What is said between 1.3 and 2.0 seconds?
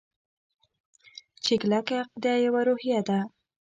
چې کلکه